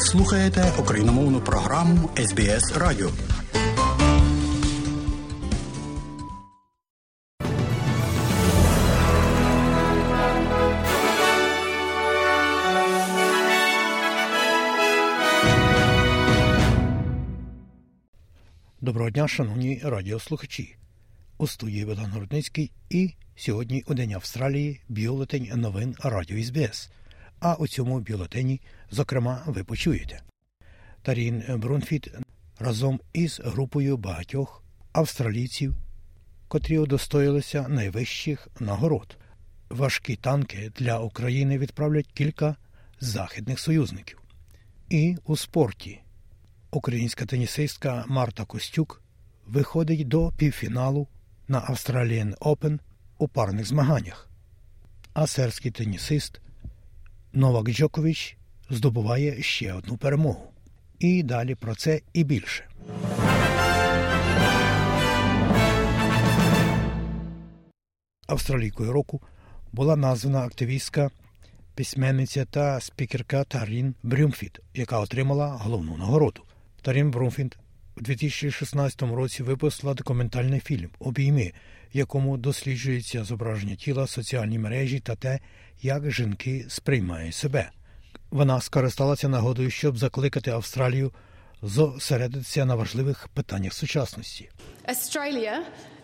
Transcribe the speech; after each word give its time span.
Слухаєте 0.00 0.72
україномовну 0.78 1.40
програму 1.40 2.10
СБС 2.16 2.72
Радіо. 2.76 3.10
Доброго 18.80 19.10
дня, 19.10 19.28
шановні 19.28 19.80
радіослухачі. 19.84 20.76
У 21.38 21.46
студії 21.46 21.84
Богдан 21.84 22.10
Городницький 22.10 22.72
і 22.90 23.14
сьогодні 23.36 23.84
у 23.86 23.94
День 23.94 24.12
Австралії 24.12 24.80
бюлетень 24.88 25.50
новин 25.54 25.96
Радіо 26.02 26.44
СБС. 26.44 26.90
А 27.40 27.54
у 27.54 27.68
цьому 27.68 28.00
бюлетені, 28.00 28.60
зокрема, 28.90 29.42
ви 29.46 29.64
почуєте. 29.64 30.20
Тарін 31.02 31.44
Брунфіт 31.48 32.08
разом 32.58 33.00
із 33.12 33.40
групою 33.44 33.96
багатьох 33.96 34.62
австралійців, 34.92 35.74
котрі 36.48 36.78
удостоїлися 36.78 37.68
найвищих 37.68 38.48
нагород. 38.60 39.16
Важкі 39.68 40.16
танки 40.16 40.72
для 40.78 40.98
України 40.98 41.58
відправлять 41.58 42.12
кілька 42.14 42.56
західних 43.00 43.60
союзників. 43.60 44.22
І 44.88 45.16
у 45.24 45.36
спорті 45.36 46.00
українська 46.70 47.26
тенісистка 47.26 48.04
Марта 48.08 48.44
Костюк 48.44 49.02
виходить 49.46 50.08
до 50.08 50.32
півфіналу 50.36 51.08
на 51.48 51.60
Australian 51.60 52.38
Open 52.38 52.78
у 53.18 53.28
парних 53.28 53.66
змаганнях. 53.66 54.30
А 55.12 55.26
сербський 55.26 55.70
тенісист 55.70 56.40
Новак 57.32 57.70
Джокович 57.70 58.36
здобуває 58.70 59.42
ще 59.42 59.72
одну 59.72 59.96
перемогу. 59.96 60.52
І 60.98 61.22
далі 61.22 61.54
про 61.54 61.74
це 61.74 62.00
і 62.12 62.24
більше. 62.24 62.64
Австралійкою 68.26 68.92
року 68.92 69.20
була 69.72 69.96
названа 69.96 70.40
активістка, 70.40 71.10
письменниця 71.74 72.44
та 72.44 72.80
спікерка 72.80 73.44
Тарін 73.44 73.94
Брюмфіт, 74.02 74.60
яка 74.74 75.00
отримала 75.00 75.48
головну 75.48 75.96
нагороду. 75.96 76.42
Тарін 76.82 77.10
Брюмфіт 77.10 77.58
у 77.96 78.00
2016 78.00 79.02
році 79.02 79.42
випустила 79.42 79.94
документальний 79.94 80.60
фільм 80.60 80.90
Обійми, 80.98 81.52
в 81.94 81.96
якому 81.96 82.36
досліджується 82.36 83.24
зображення 83.24 83.74
тіла, 83.74 84.06
соціальні 84.06 84.58
мережі 84.58 85.00
та 85.00 85.14
те, 85.14 85.40
як 85.82 86.10
жінки 86.10 86.66
сприймають 86.68 87.34
себе. 87.34 87.70
Вона 88.30 88.60
скористалася 88.60 89.28
нагодою, 89.28 89.70
щоб 89.70 89.98
закликати 89.98 90.50
Австралію 90.50 91.12
зосередитися 91.62 92.64
на 92.64 92.74
важливих 92.74 93.28
питаннях 93.28 93.72
сучасності. 93.72 94.50
Australia, 94.88 95.58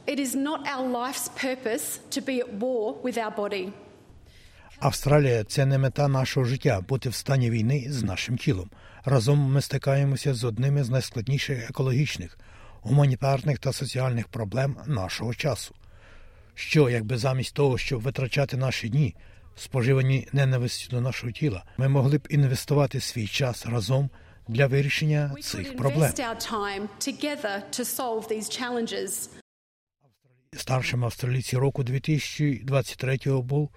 it 0.09 0.20
is 0.20 0.34
not 0.34 0.61
our 0.77 0.91
life's 0.91 1.29
purpose 1.45 2.01
to 2.11 2.20
be 2.20 2.41
at 2.41 2.51
war. 2.61 2.95
Австралія 4.79 5.45
це 5.45 5.67
не 5.67 5.79
мета 5.79 6.09
нашого 6.09 6.47
життя 6.47 6.81
бути 6.81 7.09
в 7.09 7.15
стані 7.15 7.51
війни 7.51 7.87
з 7.89 8.03
нашим 8.03 8.39
тілом. 8.39 8.71
Разом 9.05 9.39
ми 9.39 9.63
стикаємося 9.63 10.35
з 10.35 10.45
одними 10.45 10.85
з 10.85 10.91
найскладніших 10.91 11.71
екологічних, 11.71 12.39
гуманітарних 12.83 13.59
та 13.59 13.73
соціальних 13.73 14.29
проблем 14.29 14.77
нашого 14.87 15.35
часу. 15.35 15.75
Що, 16.55 16.91
якби 16.91 17.17
замість 17.17 17.55
того, 17.55 17.79
щоб 17.79 18.03
витрачати 18.03 18.57
наші 18.57 18.89
дні, 18.89 19.15
споживані 19.57 20.29
ненавистю 20.33 20.91
до 20.91 21.01
нашого 21.01 21.33
тіла, 21.33 21.65
ми 21.77 21.89
могли 21.89 22.19
б 22.19 22.27
інвестувати 22.31 23.01
свій 23.01 23.27
час 23.27 23.67
разом 23.67 24.11
для 24.49 24.67
вирішення 24.67 25.35
цих 25.43 25.77
проблем. 25.77 26.13
Старшим 30.57 31.05
австралійці 31.05 31.57
року 31.57 31.83
2023-го 31.83 33.42
був 33.42 33.70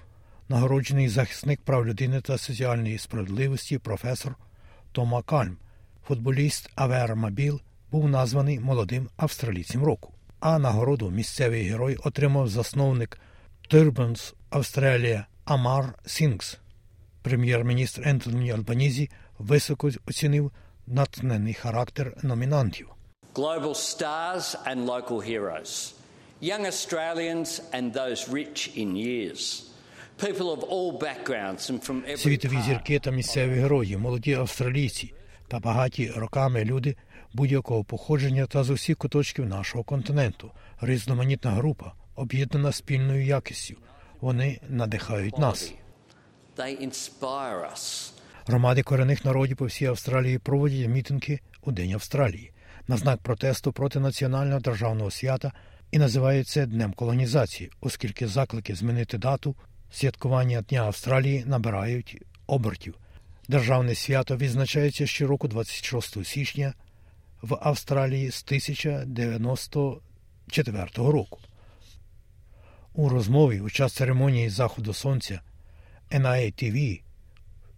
нагороджений 0.49 1.09
захисник 1.09 1.61
прав 1.61 1.85
людини 1.85 2.21
та 2.21 2.37
соціальної 2.37 2.97
справедливості 2.97 3.77
професор 3.77 4.35
Тома 4.91 5.21
Кальм. 5.21 5.57
Футболіст 6.07 6.69
Авер 6.75 7.15
Мабіл 7.15 7.61
був 7.91 8.09
названий 8.09 8.59
молодим 8.59 9.09
австралійцем 9.17 9.83
року. 9.83 10.13
А 10.39 10.59
нагороду 10.59 11.09
місцевий 11.09 11.63
герой 11.63 11.95
отримав 11.95 12.49
засновник 12.49 13.19
Turbans 13.71 14.33
Australia 14.49 15.25
Амар 15.45 15.93
Сінгх. 16.05 16.57
Прем'єр-міністр 17.21 18.01
Ентоні 18.05 18.51
Албанізі 18.51 19.09
високо 19.39 19.89
оцінив 20.07 20.51
натхнений 20.87 21.53
характер 21.53 22.17
номінантів. 22.23 22.89
global 23.33 23.75
stars 23.75 24.55
and 24.65 24.85
local 24.85 25.19
heroes, 25.21 25.93
young 26.41 26.65
Australians 26.65 27.61
and 27.71 27.93
those 27.93 28.27
rich 28.27 28.75
in 28.75 28.95
years, 28.95 29.68
Світові 32.17 32.61
зірки 32.61 32.99
та 32.99 33.11
місцеві 33.11 33.53
герої, 33.53 33.97
молоді 33.97 34.33
австралійці 34.33 35.13
та 35.47 35.59
багаті 35.59 36.11
роками 36.15 36.65
люди 36.65 36.95
будь-якого 37.33 37.83
походження 37.83 38.45
та 38.45 38.63
з 38.63 38.69
усіх 38.69 38.97
куточків 38.97 39.45
нашого 39.45 39.83
континенту, 39.83 40.51
різноманітна 40.81 41.51
група, 41.51 41.93
об'єднана 42.15 42.71
спільною 42.71 43.25
якістю. 43.25 43.75
Вони 44.21 44.59
надихають 44.69 45.37
нас. 45.37 45.73
Громади 48.45 48.83
корінних 48.83 49.25
народів 49.25 49.57
по 49.57 49.65
всій 49.65 49.85
Австралії 49.85 50.37
проводять 50.37 50.87
мітинги 50.87 51.39
у 51.61 51.71
День 51.71 51.93
Австралії 51.93 52.51
на 52.87 52.97
знак 52.97 53.19
протесту 53.19 53.71
проти 53.71 53.99
національного 53.99 54.59
державного 54.59 55.11
свята 55.11 55.51
і 55.91 55.99
називають 55.99 56.47
це 56.47 56.65
Днем 56.65 56.93
колонізації, 56.93 57.71
оскільки 57.81 58.27
заклики 58.27 58.75
змінити 58.75 59.17
дату 59.17 59.55
святкування 59.91 60.61
Дня 60.61 60.83
Австралії 60.83 61.45
набирають 61.45 62.21
обертів. 62.47 62.95
Державне 63.47 63.95
свято 63.95 64.37
відзначається 64.37 65.07
щороку 65.07 65.47
26 65.47 66.25
січня 66.25 66.73
в 67.41 67.57
Австралії 67.61 68.31
з 68.31 68.43
1994 68.43 70.87
року. 70.95 71.39
У 72.93 73.09
розмові 73.09 73.59
у 73.59 73.69
час 73.69 73.93
церемонії 73.93 74.49
заходу 74.49 74.93
сонця 74.93 75.41
NIA-TV 76.11 77.01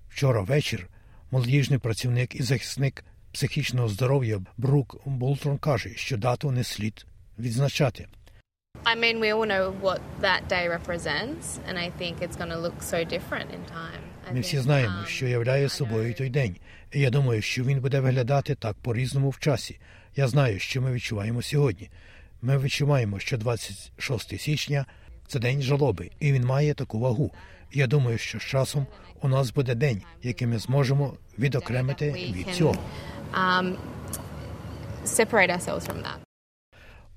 Вчора 0.10 0.42
вечір 0.42 0.88
молодіжний 1.32 1.80
працівник 1.80 2.36
і 2.36 2.44
захисник 2.44 3.06
психічного 3.32 3.88
здоров'я 3.88 4.42
Брук 4.58 5.02
Болтрон 5.06 5.58
каже, 5.58 5.94
що 5.96 6.18
дату 6.18 6.52
не 6.52 6.64
слід 6.64 7.06
відзначати. 7.40 8.08
I 8.86 8.96
mean, 8.96 9.20
we 9.20 9.30
all 9.30 9.46
know 9.46 9.72
what 9.82 10.02
that 10.22 10.48
day 10.50 10.68
represents, 10.68 11.60
and 11.68 11.78
I 11.78 11.90
think 12.00 12.22
it's 12.22 12.36
going 12.36 12.50
to 12.50 12.58
look 12.58 12.82
so 12.82 13.04
different 13.06 13.50
in 13.52 13.62
time. 13.66 14.02
Ми 14.34 14.40
всі 14.40 14.60
знаємо, 14.60 15.00
um, 15.02 15.06
що 15.08 15.28
являє 15.28 15.70
собою 15.70 16.14
той 16.14 16.30
день. 16.30 16.56
І 16.92 17.00
я 17.00 17.10
думаю, 17.10 17.42
що 17.42 17.64
він 17.64 17.80
буде 17.80 18.00
виглядати 18.00 18.56
так 18.56 18.76
по-різному 18.82 19.30
в 19.30 19.40
часі. 19.40 19.80
Я 20.16 20.28
знаю, 20.28 20.60
що 20.60 20.82
ми 20.82 20.92
відчуваємо 20.92 21.42
сьогодні. 21.42 21.90
Ми 22.42 22.58
відчуваємо, 22.58 23.20
що 23.20 23.38
26 23.38 24.40
січня 24.42 24.86
це 25.28 25.40
день 25.40 25.62
жалоби, 25.62 26.10
і 26.20 26.32
він 26.32 26.46
має 26.46 26.74
таку 26.74 27.00
вагу. 27.00 27.32
Я 27.74 27.88
думаю, 27.88 28.18
що 28.18 28.40
з 28.40 28.44
часом 28.44 28.88
у 29.22 29.28
нас 29.28 29.52
буде 29.52 29.76
день, 29.76 30.02
який 30.24 30.48
ми 30.48 30.58
зможемо 30.60 31.14
відокремити 31.40 32.12
від 32.12 32.56
цього. 32.56 32.76
um, 33.34 33.76
separate 35.06 35.50
ourselves 35.50 35.86
from 35.88 36.02
that. 36.04 36.31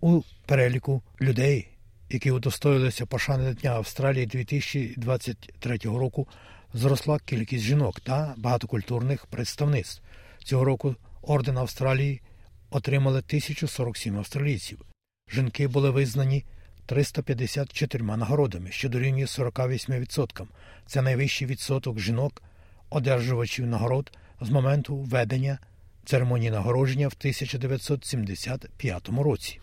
У 0.05 0.23
переліку 0.47 1.03
людей, 1.21 1.69
які 2.11 2.31
удостоїлися 2.31 3.07
пошани 3.07 3.55
Дня 3.55 3.71
Австралії 3.71 4.27
2023 4.27 5.77
року, 5.77 6.29
зросла 6.75 7.19
кількість 7.19 7.65
жінок 7.65 8.01
та 8.01 8.35
багатокультурних 8.37 9.27
представництв. 9.27 10.03
Цього 10.39 10.65
року 10.65 10.95
орден 11.23 11.59
Австралії 11.59 12.21
отримали 12.71 13.19
1047 13.19 14.17
австралійців. 14.17 14.79
Жінки 15.33 15.69
були 15.69 15.91
визнані 15.91 16.45
354 16.87 18.05
нагородами, 18.05 18.71
що 18.71 18.89
дорівнює 18.89 19.25
48%. 19.25 20.47
Це 20.87 21.03
найвищий 21.03 21.49
відсоток 21.49 21.99
жінок, 21.99 22.43
одержувачів 22.91 23.67
нагород 23.67 24.13
з 24.41 24.51
моменту 24.51 24.97
введення 24.97 25.59
церемонії 26.05 26.51
нагородження 26.51 27.09
в 27.09 27.15
1975 27.19 29.09
році. 29.09 29.61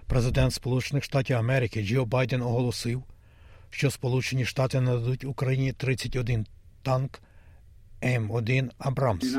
Президент 0.06 0.52
Сполучених 0.52 1.04
Штатів 1.04 1.36
Америки 1.36 1.82
Джо 1.82 2.04
Байден 2.04 2.42
оголосив, 2.42 3.02
що 3.70 3.90
Сполучені 3.90 4.44
Штати 4.44 4.80
нададуть 4.80 5.24
Україні 5.24 5.72
31 5.72 6.46
танк 6.82 7.20
М1 8.02 8.70
Абрамс. 8.78 9.36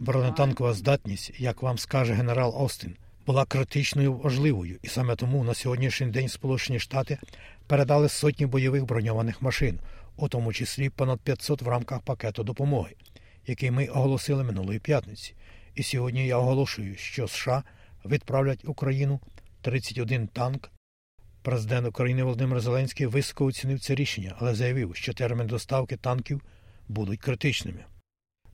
Бронетанкова 0.00 0.74
здатність, 0.74 1.40
як 1.40 1.62
вам 1.62 1.78
скаже 1.78 2.12
генерал 2.12 2.54
Остін, 2.56 2.96
була 3.26 3.44
критичною 3.44 4.14
важливою, 4.14 4.78
і 4.82 4.88
саме 4.88 5.16
тому 5.16 5.44
на 5.44 5.54
сьогоднішній 5.54 6.06
день 6.06 6.28
Сполучені 6.28 6.78
Штати 6.78 7.18
передали 7.66 8.08
сотні 8.08 8.46
бойових 8.46 8.84
броньованих 8.84 9.42
машин, 9.42 9.78
у 10.16 10.28
тому 10.28 10.52
числі 10.52 10.88
понад 10.88 11.20
500 11.20 11.62
в 11.62 11.68
рамках 11.68 12.00
пакету 12.00 12.44
допомоги, 12.44 12.94
який 13.46 13.70
ми 13.70 13.86
оголосили 13.86 14.44
минулої 14.44 14.78
п'ятниці. 14.78 15.34
І 15.74 15.82
сьогодні 15.82 16.26
я 16.26 16.36
оголошую, 16.36 16.96
що 16.96 17.28
США 17.28 17.62
відправлять 18.04 18.64
Україну 18.64 19.20
31 19.60 20.26
танк. 20.26 20.70
Президент 21.42 21.86
України 21.86 22.22
Володимир 22.22 22.60
Зеленський 22.60 23.06
високо 23.06 23.44
оцінив 23.44 23.80
це 23.80 23.94
рішення, 23.94 24.36
але 24.38 24.54
заявив, 24.54 24.96
що 24.96 25.14
термін 25.14 25.46
доставки 25.46 25.96
танків 25.96 26.42
будуть 26.88 27.20
критичними. 27.20 27.84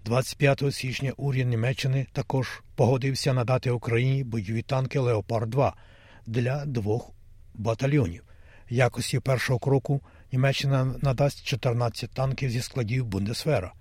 25 0.04 0.74
січня 0.74 1.12
уряд 1.16 1.48
Німеччини 1.48 2.06
також 2.12 2.62
погодився 2.74 3.32
надати 3.32 3.70
Україні 3.70 4.24
бойові 4.24 4.62
танки 4.62 4.98
Леопард 4.98 5.50
2 5.50 5.74
для 6.26 6.66
двох 6.66 7.10
батальйонів. 7.54 8.24
Якості 8.68 9.20
першого 9.20 9.58
кроку 9.58 10.00
Німеччина 10.32 10.94
надасть 11.02 11.44
14 11.44 12.10
танків 12.10 12.50
зі 12.50 12.60
складів 12.60 13.06
Бундесфера. 13.06 13.72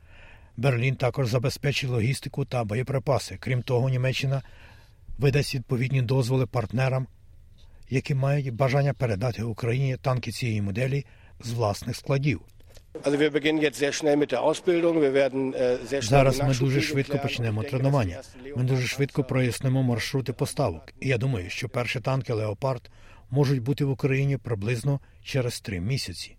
Берлін 0.58 0.96
також 0.96 1.28
забезпечить 1.28 1.90
логістику 1.90 2.46
та 2.46 2.64
боєприпаси. 2.64 3.38
Крім 3.40 3.62
того, 3.62 3.90
Німеччина 3.90 4.42
видасть 5.18 5.56
відповідні 5.56 6.02
дозволи 6.02 6.46
партнерам, 6.46 7.08
які 7.90 8.16
мають 8.16 8.54
бажання 8.54 8.94
передати 8.94 9.44
Україні 9.44 9.98
танки 9.98 10.32
цієї 10.32 10.62
моделі 10.62 11.06
з 11.40 11.52
власних 11.52 11.96
складів. 11.96 12.42
Зараз 16.02 16.40
ми 16.40 16.54
дуже 16.54 16.82
швидко 16.82 17.18
почнемо 17.18 17.64
тренування. 17.64 18.22
Ми 18.56 18.64
дуже 18.64 18.88
швидко 18.88 19.24
прояснимо 19.24 19.84
маршрути 19.84 20.34
поставок. 20.34 20.94
І 21.00 21.08
я 21.08 21.18
думаю, 21.18 21.50
що 21.50 21.70
перші 21.70 22.00
танки 22.00 22.34
Леопард 22.34 22.92
можуть 23.30 23.62
бути 23.62 23.86
в 23.86 23.90
Україні 23.90 24.38
приблизно 24.38 25.00
через 25.24 25.62
три 25.62 25.80
місяці. 25.80 26.36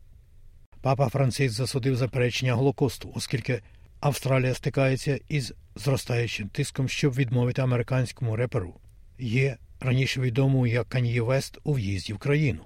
Папа 0.83 1.09
Франциск 1.09 1.55
засудив 1.55 1.97
заперечення 1.97 2.55
Голокосту, 2.55 3.13
оскільки 3.15 3.63
Австралія 4.01 4.55
стикається 4.55 5.21
із 5.29 5.55
зростаючим 5.77 6.49
тиском, 6.49 6.89
щоб 6.89 7.15
відмовити 7.15 7.63
американському 7.63 8.37
реперу. 8.37 8.75
Є 9.19 9.57
раніше 9.81 10.21
відомому 10.21 10.67
як 10.67 10.89
Кан'є 10.89 11.23
Вест 11.23 11.59
у 11.65 11.73
в'їзді 11.73 12.13
в 12.13 12.19
країну. 12.19 12.61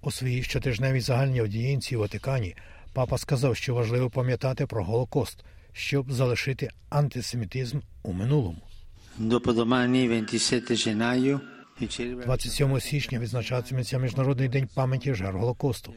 У 0.00 0.10
своїй 0.10 0.42
щотижневій 0.42 1.00
загальній 1.00 1.40
аудієнції 1.40 1.98
у 1.98 2.00
Ватикані 2.00 2.56
папа 2.92 3.18
сказав, 3.18 3.56
що 3.56 3.74
важливо 3.74 4.10
пам'ятати 4.10 4.66
про 4.66 4.84
Голокост, 4.84 5.44
щоб 5.72 6.12
залишити 6.12 6.70
антисемітизм 6.90 7.78
у 8.02 8.12
минулому. 8.12 8.58
27 12.22 12.80
січня 12.80 13.18
відзначатиметься 13.18 13.98
Міжнародний 13.98 14.48
день 14.48 14.68
пам'яті 14.74 15.14
жертв 15.14 15.38
Голокосту. 15.38 15.94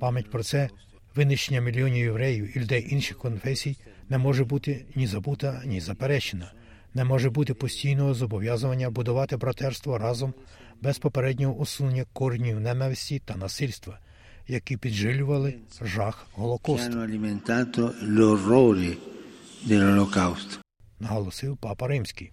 Пам'ять 0.00 0.30
про 0.30 0.42
це 0.42 0.68
винищення 1.14 1.60
мільйонів 1.60 2.04
євреїв 2.04 2.56
і 2.56 2.60
людей 2.60 2.88
інших 2.90 3.18
конфесій 3.18 3.76
не 4.08 4.18
може 4.18 4.44
бути 4.44 4.84
ні 4.94 5.06
забута, 5.06 5.62
ні 5.64 5.80
заперечена. 5.80 6.52
Не 6.94 7.04
може 7.04 7.30
бути 7.30 7.54
постійного 7.54 8.14
зобов'язування 8.14 8.90
будувати 8.90 9.36
братерство 9.36 9.98
разом 9.98 10.34
без 10.82 10.98
попереднього 10.98 11.54
усунення 11.54 12.04
коренів 12.12 12.60
ненависті 12.60 13.18
та 13.18 13.36
насильства, 13.36 13.98
які 14.48 14.76
піджилювали 14.76 15.54
жах 15.82 16.26
Голокосту. 16.34 16.98
Наголосив 21.00 21.56
папа 21.56 21.88
Римський. 21.88 22.32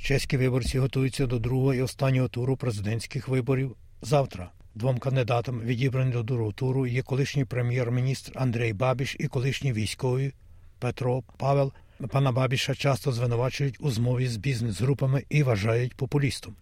Чеські 0.00 0.36
виборці 0.36 0.78
готуються 0.78 1.26
до 1.26 1.38
другого 1.38 1.74
і 1.74 1.82
останнього 1.82 2.28
туру 2.28 2.56
президентських 2.56 3.28
виборів 3.28 3.76
завтра. 4.02 4.50
Двом 4.74 4.98
кандидатам, 4.98 5.60
відібрані 5.60 6.12
до 6.12 6.22
другого 6.22 6.52
туру, 6.52 6.86
є 6.86 7.02
колишній 7.02 7.44
прем'єр-міністр 7.44 8.32
Андрей 8.34 8.72
Бабіш 8.72 9.16
і 9.18 9.26
колишній 9.28 9.72
військовий 9.72 10.32
Петро 10.78 11.22
Павел. 11.36 11.72
Пана 12.08 12.32
Бабіша 12.32 12.74
часто 12.74 13.12
звинувачують 13.12 13.76
у 13.80 13.90
змові 13.90 14.28
з 14.28 14.36
бізнес-групами 14.36 15.24
і 15.28 15.42
вважають 15.42 15.94
популістом. 15.94 16.54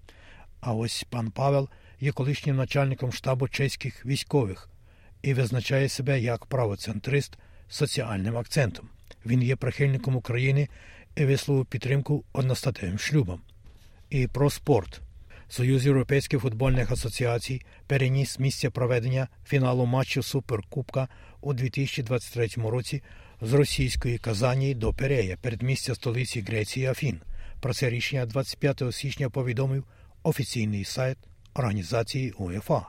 А 0.60 0.74
ось 0.74 1.06
пан 1.10 1.30
Павел 1.30 1.68
є 2.00 2.12
колишнім 2.12 2.56
начальником 2.56 3.12
штабу 3.12 3.48
чеських 3.48 4.06
військових 4.06 4.70
і 5.22 5.34
визначає 5.34 5.88
себе 5.88 6.20
як 6.20 6.46
правоцентрист 6.46 7.38
з 7.68 7.76
соціальним 7.76 8.36
акцентом. 8.36 8.88
Він 9.26 9.42
є 9.42 9.56
прихильником 9.56 10.16
України 10.16 10.68
і 11.16 11.24
висловив 11.24 11.66
підтримку 11.66 12.24
одностатевим 12.32 12.98
шлюбам. 12.98 13.40
І 14.10 14.26
про 14.26 14.50
спорт. 14.50 15.00
Союз 15.48 15.86
Європейських 15.86 16.40
футбольних 16.40 16.90
асоціацій 16.90 17.62
переніс 17.86 18.38
місце 18.38 18.70
проведення 18.70 19.28
фіналу 19.46 19.86
матчу 19.86 20.22
Суперкубка 20.22 21.08
у 21.40 21.52
2023 21.52 22.48
році 22.56 23.02
з 23.40 23.52
російської 23.52 24.18
Казані 24.18 24.74
до 24.74 24.92
Перея, 24.92 25.36
передмістя 25.36 25.94
столиці 25.94 26.40
Греції 26.40 26.86
Афін. 26.86 27.20
Про 27.60 27.74
це 27.74 27.90
рішення 27.90 28.26
25 28.26 28.82
січня 28.92 29.30
повідомив 29.30 29.84
офіційний 30.22 30.84
сайт 30.84 31.18
організації 31.54 32.32
УЄФА. 32.32 32.88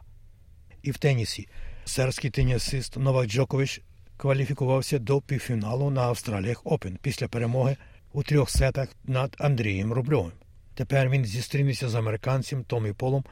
І 0.82 0.92
в 0.92 0.98
тенісі 0.98 1.48
сербський 1.86 2.30
тенісист 2.30 2.98
Новак 2.98 3.28
Джокович 3.28 3.82
кваліфікувався 4.18 5.00
до 5.00 5.22
півфіналу 5.22 5.90
на 5.90 6.02
Австраліях 6.02 6.62
Опен 6.64 6.98
після 7.02 7.28
перемоги 7.28 7.78
у 8.14 8.24
трьох 8.24 8.50
сетах 8.50 8.90
над 9.04 9.36
Андрієм 9.40 9.94
Рубльовим. 9.94 10.32
Тепер 10.76 11.10
він 11.10 11.26
зістрінеться 11.26 11.90
з 11.90 11.96
американцем 11.96 12.64
Томі 12.64 12.94
Полом 12.94 13.26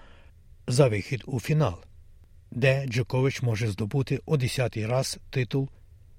за 0.68 0.88
вихід 0.88 1.24
у 1.26 1.40
фінал, 1.40 1.84
де 2.52 2.88
Джокович 2.88 3.42
може 3.42 3.68
здобути 3.68 4.20
о 4.26 4.36
10-й 4.36 4.86
раз 4.86 5.20
титул 5.30 5.70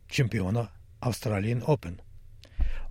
чемпіона 0.09 0.69
Australian 1.01 1.65
Open. 1.65 1.93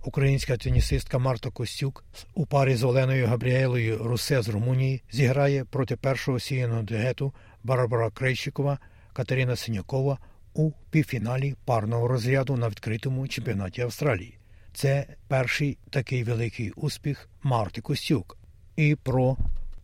Українська 0.04 0.56
тенісистка 0.56 1.18
Марта 1.18 1.50
Костюк 1.50 2.04
у 2.34 2.46
парі 2.46 2.76
з 2.76 2.82
Оленою 2.82 3.26
Габріелою 3.26 3.98
Русе 3.98 4.42
з 4.42 4.48
Румунії 4.48 5.02
зіграє 5.10 5.64
проти 5.64 5.96
першого 5.96 6.40
сіяного 6.40 6.82
дуету 6.82 7.32
Барбара 7.64 8.10
Крейщикова 8.10 8.78
Катерина 9.12 9.56
Синякова 9.56 10.18
у 10.54 10.70
півфіналі 10.90 11.54
парного 11.64 12.08
розряду 12.08 12.56
на 12.56 12.68
відкритому 12.68 13.28
чемпіонаті 13.28 13.82
Австралії. 13.82 14.38
Це 14.74 15.06
перший 15.28 15.78
такий 15.90 16.24
великий 16.24 16.70
успіх 16.70 17.28
Марти 17.42 17.80
Костюк. 17.80 18.38
І 18.76 18.96
про 19.02 19.36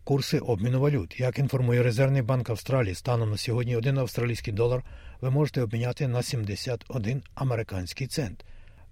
курси 0.03 0.39
обміну 0.39 0.79
валют. 0.79 1.19
Як 1.19 1.39
інформує 1.39 1.83
Резервний 1.83 2.21
банк 2.21 2.49
Австралії, 2.49 2.95
станом 2.95 3.29
на 3.31 3.37
сьогодні 3.37 3.75
один 3.75 3.97
австралійський 3.97 4.53
долар 4.53 4.83
ви 5.21 5.29
можете 5.29 5.61
обміняти 5.61 6.07
на 6.07 6.23
71 6.23 7.23
американський 7.35 8.07
цент. 8.07 8.45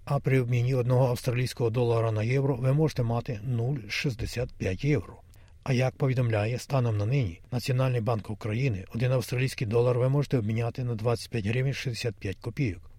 А 0.06 0.18
при 0.18 0.40
обміні 0.40 0.74
одного 0.74 1.06
австралійського 1.06 1.70
долара 1.70 2.12
на 2.12 2.22
євро 2.22 2.56
ви 2.56 2.72
можете 2.72 3.02
мати 3.02 3.40
0,65 3.48 4.86
євро. 4.86 5.20
А 5.62 5.72
як 5.72 5.96
повідомляє 5.96 6.58
станом 6.58 6.96
на 6.96 7.06
нині 7.06 7.40
Національний 7.52 8.00
банк 8.00 8.30
України, 8.30 8.84
один 8.94 9.12
австралійський 9.12 9.66
долар 9.66 9.98
ви 9.98 10.08
можете 10.08 10.38
обміняти 10.38 10.84
на 10.84 10.94
25 10.94 11.46
гривень 11.46 11.72
65 11.72 12.36
копійок. 12.36 12.90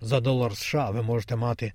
За 0.00 0.20
долар 0.20 0.56
США 0.56 0.90
ви 0.90 1.02
можете 1.02 1.36
мати 1.36 1.72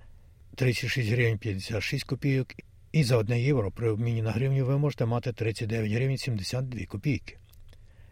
36 0.55 1.09
гривень 1.09 1.37
56 1.37 2.03
копійок, 2.03 2.47
і 2.91 3.03
за 3.03 3.17
1 3.17 3.37
євро 3.37 3.71
при 3.71 3.89
обміні 3.89 4.21
на 4.21 4.31
гривню 4.31 4.65
ви 4.65 4.77
можете 4.77 5.05
мати 5.05 5.33
39 5.33 5.91
гривень 5.91 6.17
72 6.17 6.85
копійки. 6.85 7.37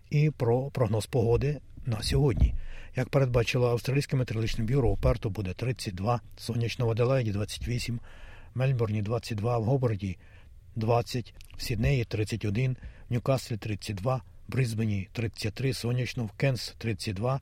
І 0.10 0.30
про 0.30 0.72
прогноз 0.72 1.06
погоди 1.06 1.60
на 1.88 2.04
сьогодні. 2.04 2.54
Як 2.96 3.10
передбачило 3.10 3.70
Австралійське 3.70 4.16
метеорологічне 4.16 4.64
бюро, 4.64 4.90
у 4.90 4.98
Перту 4.98 5.30
буде 5.30 5.54
32, 5.54 6.22
сонячно 6.38 6.86
в 6.88 6.92
Аделаїді 6.92 7.32
28, 7.32 8.00
Мельбурні 8.56 9.02
22, 9.02 9.58
в 9.58 9.64
Гоборді 9.64 10.18
20, 10.76 11.34
в 11.58 11.62
Сіднеї 11.62 12.06
31, 12.06 12.78
в 13.10 13.14
Ньюкаслі 13.14 13.58
32, 13.58 14.16
в 14.16 14.22
Брисбені 14.52 15.10
33, 15.12 15.74
сонячно, 15.74 16.26
в 16.26 16.32
Кенс 16.32 16.76
32, 16.78 17.42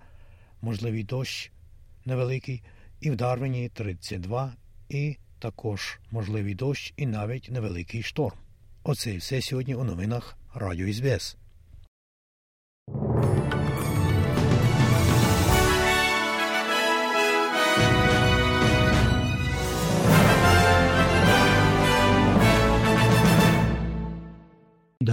можливий 0.62 1.04
дощ 1.04 1.52
невеликий, 2.06 2.64
і 3.02 3.12
в 3.12 3.16
Дарвіні 3.16 3.70
32, 3.70 4.54
і 4.90 5.18
також 5.40 6.00
можливий 6.12 6.56
дощ 6.56 6.94
і 6.98 7.06
навіть 7.06 7.52
невеликий 7.52 8.04
шторм. 8.04 8.38
Оце 8.84 9.14
і 9.14 9.18
все 9.18 9.42
сьогодні 9.42 9.76
у 9.76 9.84
новинах 9.84 10.38
Радіо 10.54 10.94
СБС. 10.94 11.38